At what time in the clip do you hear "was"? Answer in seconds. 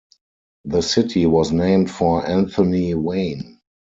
1.27-1.51